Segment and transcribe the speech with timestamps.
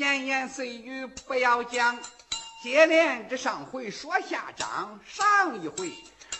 [0.00, 1.98] 闲言碎语不要讲，
[2.62, 4.98] 接连着上回说下章。
[5.04, 5.92] 上一回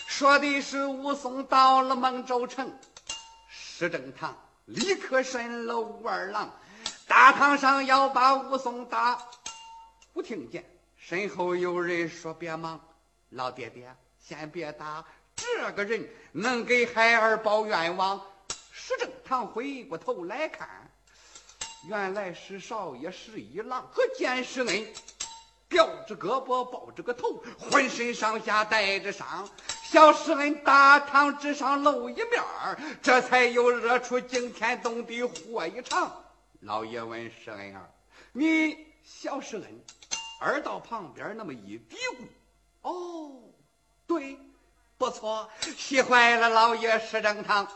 [0.09, 2.75] 说的是武松到了孟州城，
[3.51, 4.35] 石正堂
[4.65, 6.51] 立刻审了武二郎，
[7.07, 9.19] 大堂上要把武松打。
[10.15, 10.65] 我听见
[10.97, 12.81] 身后有人说：“别忙，
[13.29, 15.05] 老爹爹，先别打。
[15.37, 18.23] 这个人能给孩儿报冤枉。”
[18.73, 20.90] 石正堂回过头来看。
[21.85, 24.87] 原来是少爷石一郎和见世恩，
[25.69, 29.49] 吊着胳膊抱着个头，浑身上下带着伤。
[29.85, 36.23] 小石恩大堂之上露一面儿这才又惹出惊天动地祸一场。
[36.61, 37.91] 老爷问石恩儿
[38.33, 39.85] ：“你小石恩？”
[40.43, 42.25] 耳道旁边那么一嘀咕
[42.83, 43.43] ：“哦，
[44.07, 44.39] 对，
[44.97, 47.67] 不错，气坏了老爷石正堂。”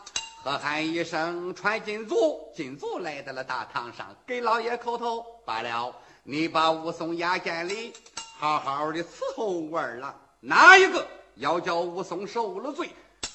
[0.45, 5.25] 喝喊一声，传金卒，金卒来到了大堂上，给老爷叩头。
[5.47, 7.95] 罢了，你把武松押监里，
[8.39, 10.15] 好好的伺候武二郎。
[10.41, 12.91] 哪一个要叫武松受了罪，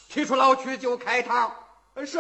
[0.08, 1.52] 提出老去就开堂。
[2.06, 2.20] 是，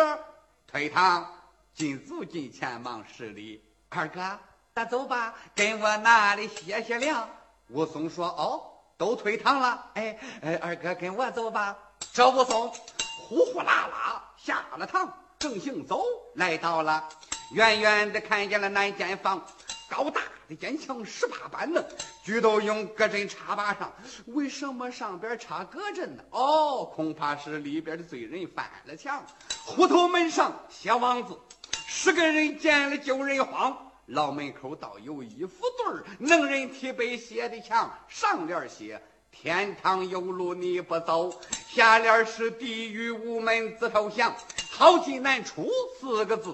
[0.65, 1.35] 退堂。
[1.75, 3.63] 金卒进前忙施礼。
[3.89, 4.39] 二哥，
[4.73, 7.29] 那走吧，跟我那里歇歇凉。
[7.67, 8.63] 武松说：“哦，
[8.97, 9.91] 都退堂了。
[9.93, 11.77] 哎哎，二哥跟我走吧。”
[12.11, 12.73] 这武松
[13.29, 14.25] 呼呼啦啦。
[14.43, 16.01] 下了堂，正行走，
[16.35, 17.09] 来到了，
[17.53, 19.45] 远远的看见了南间房，
[19.89, 21.83] 高大的坚墙十八般呢，
[22.23, 23.93] 俱都用隔针插把上。
[24.27, 26.23] 为什么上边插隔针呢？
[26.31, 29.23] 哦，恐怕是里边的罪人翻了墙。
[29.65, 31.37] 虎头门上写王字，
[31.87, 33.77] 十个人见了九人慌。
[34.05, 38.99] 牢门口倒有一副对儿，能人提笔写的墙，上联写。
[39.31, 41.33] 天堂有路你不走，
[41.69, 44.35] 下联是地狱无门自投降，
[44.69, 46.53] 好进难出四个字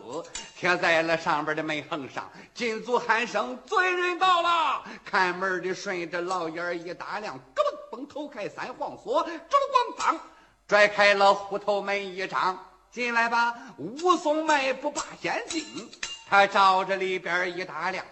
[0.56, 2.32] 贴在了上边的门横上。
[2.54, 10.20] 金足喊声罪人到了，看门的顺着老眼一打量，咯嘣嘣头开三晃锁，珠光当
[10.68, 13.56] 拽开了虎头门一张，进来吧。
[13.78, 15.66] 武松迈步把先进，
[16.30, 18.06] 他照着里边一打量。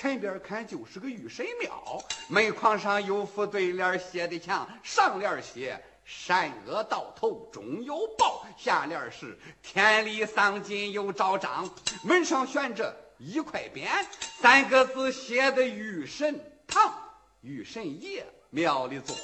[0.00, 11.68] 前边看就是个御神庙，门框上有副对联写的墙，上联写“善恶到头终有报”，下联是“天理丧尽有昭彰”。
[12.02, 14.02] 门上悬着一块匾，
[14.40, 16.94] 三个字写的“御神堂”，
[17.42, 19.14] 御神爷庙里坐，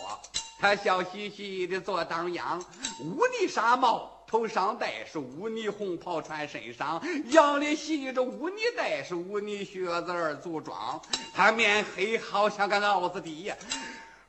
[0.60, 2.62] 他笑嘻嘻的坐当阳，
[3.00, 4.12] 乌泥纱帽。
[4.26, 7.00] 头上戴是污泥红袍，穿身上
[7.30, 11.00] 腰里系着污泥带，是污泥靴子二足装。
[11.32, 13.52] 他面黑，好像个鏊子地，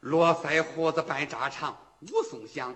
[0.01, 1.75] 络腮胡子半扎长。
[2.01, 2.75] 武松想，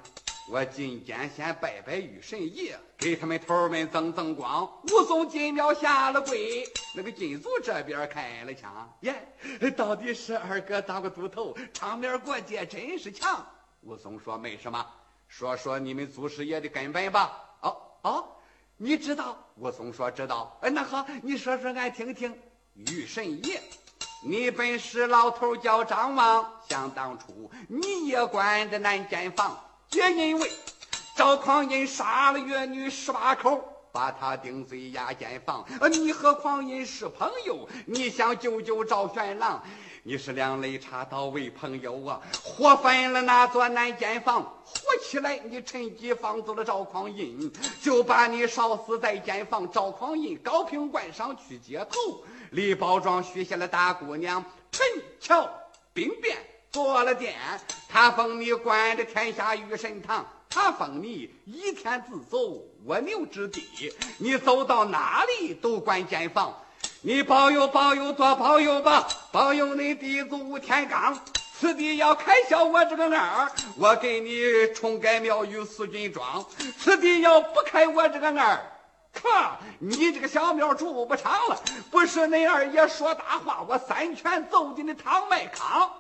[0.50, 4.68] 我进监先拜拜玉神爷，给他们头们增增光。
[4.86, 6.64] 武松进庙下了跪，
[6.96, 9.14] 那个金卒这边开了枪，耶，
[9.78, 13.46] 到底是二哥当个猪头，场面过节真是强。
[13.82, 14.84] 武松说没什么。
[15.32, 17.32] 说说你们祖师爷的根本吧。
[17.62, 18.28] 哦哦，
[18.76, 19.38] 你知道？
[19.56, 20.58] 武松说知道。
[20.62, 22.38] 哎，那好，你说说俺听听。
[22.74, 23.62] 玉神爷，
[24.26, 30.52] 你本是老头叫张望，想当初你也管着南间房，皆因为
[31.16, 35.66] 赵匡胤杀了越女十八口，把他顶罪押监房。
[35.80, 39.64] 呃，你和匡胤是朋友，你想救救赵玄郎。
[40.04, 47.52] 你是两肋插刀为朋友啊，火焚了那座南间房，火起来你趁机放走了赵匡胤，
[47.84, 49.72] 就把你烧死在间房。
[49.72, 54.84] 赵匡胤高平关上去接头，李宝庄许下了大姑娘陈
[55.20, 55.48] 桥
[55.94, 56.36] 兵变
[56.72, 57.36] 做了殿，
[57.90, 62.38] 他封你管着天下御神堂，他封你一天自走
[62.86, 66.58] 蜗牛之地，你走到哪里都管监房。
[67.02, 71.18] 你保佑保佑多保佑吧，保佑你弟子吴天罡，
[71.60, 76.46] 此地要开销我这个二，我给你重盖庙宇四军庄。
[76.80, 78.72] 此地要不开我这个二，
[79.14, 81.60] 靠，你这个小庙住不长了。
[81.90, 85.92] 不是那二爷说大话，我三拳揍进你唐麦康。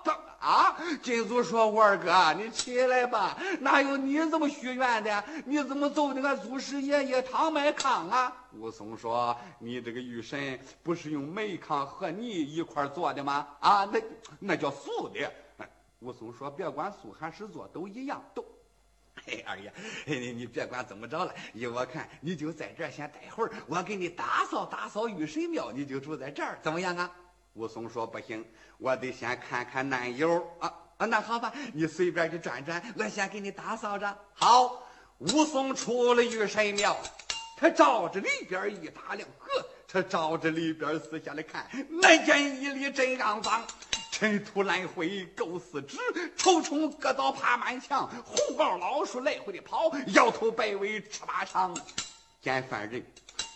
[0.41, 0.75] 啊！
[1.03, 5.23] 金祖说：“我二哥，你起来吧，哪有你这么许愿的？
[5.45, 13.47] 你怎么揍那个祖师爷爷唐麦康啊？”武松说：“你这个玉神不是用煤糠和泥一块做的吗？
[13.59, 14.01] 啊，那
[14.39, 15.31] 那叫素的。”
[16.01, 18.43] 武松说：“别管素还是做，都一样，都。”
[19.23, 19.71] 嘿，二爷，
[20.05, 27.11] 你你别管怎么着了，依我看，你就在这儿先待会儿，我给你打扫打扫玉神庙，你就住在这儿，怎么样啊？
[27.53, 28.45] 武松说：“不行。”
[28.77, 34.17] 我得先看看男友啊啊，那好吧，你随便去转转，我先给你打扫着。
[34.33, 34.83] 好，
[35.19, 36.95] 武松出了玉神庙，
[37.57, 43.63] 他照着里边一打量，呵，他照着里边四下来看，那间一里真肮脏，
[44.11, 45.97] 尘土来回狗四指，
[46.35, 51.75] 臭虫虼蚤爬满墙，红毛老鼠来回的跑，摇头摆尾吃巴肠。
[52.41, 53.05] 见犯人，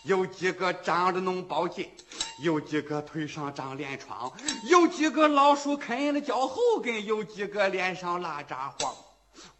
[0.04, 1.90] 有几个长着脓包结，
[2.38, 4.30] 有几个腿上长连疮，
[4.64, 8.94] 有几个老鼠啃了脚后跟，有几个脸上拉渣黄。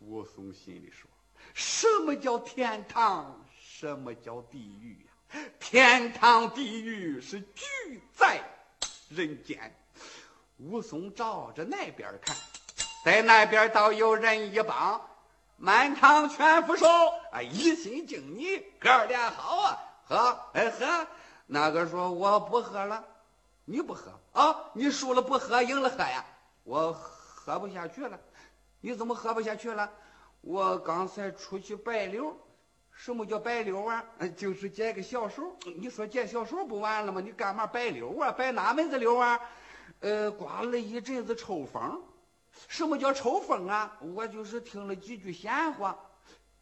[0.00, 1.08] 武松心里说：
[1.54, 3.44] 什么叫天堂？
[3.58, 5.40] 什么叫地狱呀？
[5.58, 8.40] 天堂地狱是聚在
[9.08, 9.74] 人间。
[10.58, 12.36] 武松照着那边看，
[13.04, 15.00] 在那边倒有人一帮，
[15.56, 16.86] 满堂全副手，
[17.32, 21.06] 啊，一心敬你哥俩好啊，喝，哎喝。
[21.46, 23.04] 那个说我不喝了，
[23.64, 24.70] 你不喝啊？
[24.74, 26.24] 你输了不喝，赢了喝呀？
[26.64, 28.18] 我喝不下去了。
[28.80, 29.90] 你怎么喝不下去了？
[30.40, 32.36] 我刚才出去摆溜。
[32.90, 34.04] 什么叫摆溜啊？
[34.36, 35.56] 就是解个小手。
[35.76, 37.20] 你说解小手不完了吗？
[37.20, 38.32] 你干嘛摆溜啊？
[38.32, 39.40] 摆哪门子溜啊？
[40.00, 42.02] 呃，刮了一阵子抽风。
[42.68, 43.96] 什么叫抽风啊？
[44.00, 45.96] 我就是听了几句闲话。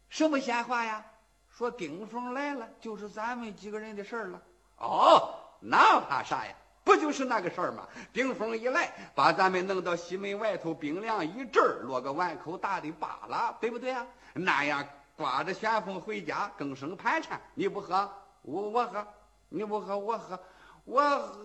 [0.09, 1.05] 什么闲话呀？
[1.49, 4.41] 说顶风来了，就是咱们几个人的事儿了。
[4.77, 6.53] 哦，那怕啥呀？
[6.83, 7.87] 不就是那个事儿吗？
[8.13, 14.05] 丁峰一来，把咱们弄到西门外头冰凉一阵儿，落个碗口大的罢了，对不对啊？
[14.33, 14.87] 那样。
[15.17, 17.39] 刮着旋风回家，更生盘缠。
[17.53, 18.11] 你不喝，
[18.41, 19.01] 我我喝；
[19.47, 20.37] 你不喝，我喝。
[20.83, 21.01] 我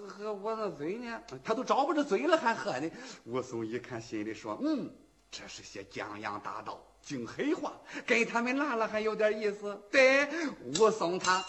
[0.08, 1.22] 喝，我那嘴呢？
[1.44, 2.90] 他都找不着嘴了，还喝呢。
[3.26, 4.90] 武松一看，心里说：“嗯，
[5.30, 7.72] 这是些江洋大盗，净黑话，
[8.04, 10.28] 跟他们拉了还有点意思。”对，
[10.64, 11.40] 武松他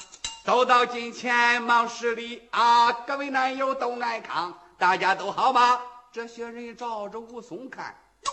[0.43, 2.91] 走到近前，忙施礼啊！
[2.91, 5.79] 各位男友都安康，大家都好吗？
[6.11, 8.31] 这些人照着武松看，哟，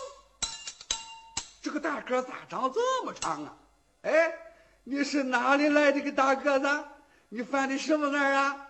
[1.61, 3.55] 这个大个咋长这么长啊？
[4.01, 4.33] 哎，
[4.83, 6.83] 你是哪里来的个大个子？
[7.29, 8.67] 你犯的什么案啊？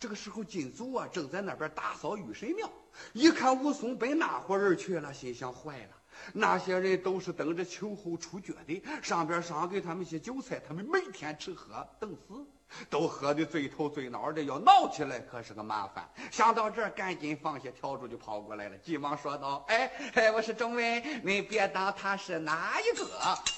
[0.00, 2.68] 这个时候，金祖啊正在那边打扫玉神庙，
[3.12, 5.96] 一看武松奔那伙人去了，心想坏了。
[6.32, 12.44] 那些人都是等着秋后出绝的，上边赏给他们些酒菜，他们每天吃喝等死。
[12.88, 16.08] 都喝的醉头醉脑的，要闹起来可是个麻烦。
[16.30, 23.06] 想到这儿，赶紧放下笤帚就跑过来了，急忙说道：“哎哎，我是众位，您别当他是哪一个？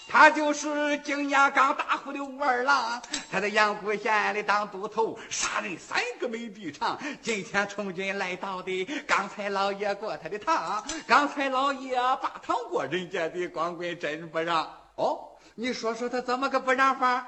[0.09, 3.01] 他就是金牙岗大户的武二郎，
[3.31, 6.99] 他在阳谷县里当都头，杀人三个没地场。
[7.21, 14.69] 今天从军来到的，刚才老爷过他的堂，刚才老爷把堂过，人家的光棍真不让。
[14.97, 17.27] 哦，你说说他怎么个不让法？”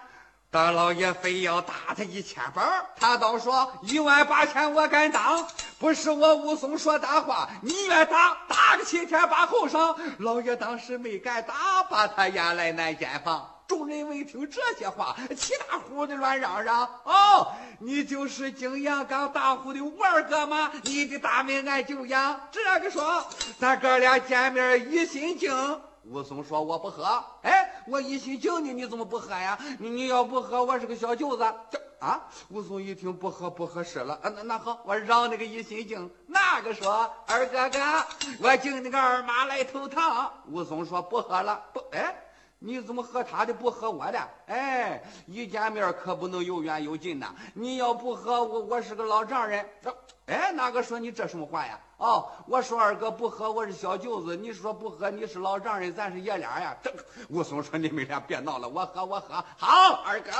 [0.54, 2.64] 大老爷非要打他一千板
[2.94, 5.44] 他倒说一万八千我敢当，
[5.80, 9.96] 不是我武松说大话，你愿打打个七天八后晌。
[10.18, 13.50] 老爷当时没敢打，把他押来南监房。
[13.66, 17.48] 众人闻听这些话，七大呼的乱嚷嚷：“哦，
[17.80, 20.70] 你就是景阳冈大户的五二哥吗？
[20.84, 22.40] 你的大名俺就养。
[22.52, 23.26] 这个说，
[23.58, 25.50] 咱哥俩见面一心敬。”
[26.10, 29.58] 武松说：“我不喝。”哎，我一心敬你，你怎么不喝呀？
[29.78, 31.54] 你你要不喝，我是个小舅子。
[31.70, 32.28] 这啊！
[32.50, 34.14] 武松一听不喝不合适了。
[34.22, 36.10] 啊，那那好，我让那个一心敬。
[36.26, 37.78] 那个说：“二哥哥，
[38.42, 42.14] 我敬你个二马来头堂。”武松说：“不喝了。”不，哎，
[42.58, 44.28] 你怎么喝他的不喝我的？
[44.46, 47.34] 哎，一见面可不能有远有近呐。
[47.54, 49.66] 你要不喝，我我是个老丈人。
[50.26, 51.80] 哎，那个说你这什么话呀？
[52.04, 54.36] 哦，我说二哥不喝，我是小舅子。
[54.36, 56.76] 你说不喝，你是老丈人，咱是爷俩呀。
[56.82, 56.92] 这
[57.30, 59.42] 武松说：“你们俩别闹了，我喝，我喝。
[59.56, 60.30] 好，二哥，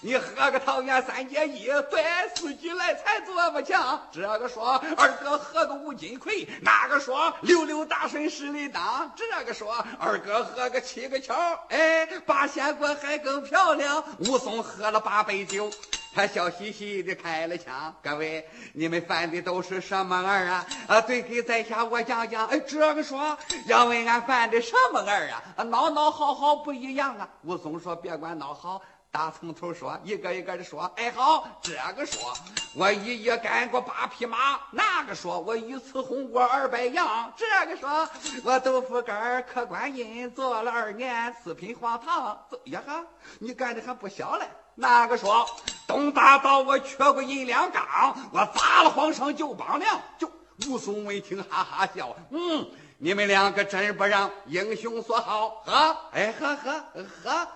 [0.00, 2.02] 你喝个桃园三结义，对，
[2.34, 4.00] 四季来财做不强。
[4.10, 9.12] 这个说二哥喝个吴金魁，那个说六六大顺十里当。
[9.14, 11.34] 这个说二哥喝个七个桥，
[11.68, 14.02] 哎，八仙过海更漂亮。
[14.20, 15.70] 武松喝了八杯酒。
[16.14, 20.66] 他笑嘻嘻的开了枪，各位，你们犯的都是什么案啊？
[20.86, 22.46] 啊，对，给在下我讲讲。
[22.48, 25.42] 哎，这个说要问俺犯的什么案啊？
[25.56, 27.26] 啊，孬孬好好不一样啊。
[27.44, 32.34] 武松说：“别管孬好，打从头说，一个一个的说。”哎，好，这个说
[32.74, 38.06] 我一夜干过八匹马，那个说我一次红过二百羊，这个说
[38.44, 42.38] 我豆腐干客观音做了二年四品黄堂。
[42.64, 43.02] 呀哈，
[43.38, 44.44] 你干的还不小嘞。
[44.74, 45.46] 那个说
[45.92, 50.00] 东大道我缺过银两缸，我砸了皇上九帮粮。
[50.16, 50.26] 就
[50.66, 56.82] 武松闻听哈哈笑，嗯，你们两个真不让英雄所好，喝，哎喝喝
[57.22, 57.46] 喝。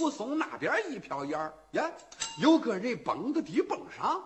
[0.00, 1.38] 武松那边一瞟眼
[1.70, 1.88] 呀，
[2.42, 4.20] 有个人蹦到地蹦上。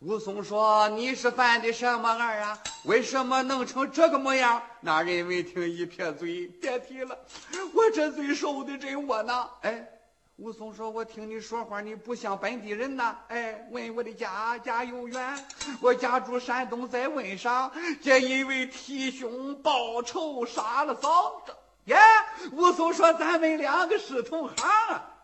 [0.00, 2.58] 武松说：“你是犯的什么案啊？
[2.84, 7.18] 为什么弄成这个模样？”那人闻听一撇嘴，别提了，
[7.72, 9.48] 我这嘴受的真窝囊。
[9.62, 9.88] 哎。
[10.38, 13.18] 武松说：“我听你说话，你不像本地人呐。
[13.26, 15.44] 哎，问我的家家有缘，
[15.80, 17.72] 我家住山东，在汶上。
[18.00, 21.52] 这因为替兄报仇，杀了嫂子。
[21.86, 21.96] 耶，
[22.52, 25.17] 武松说：咱们两个是同行啊。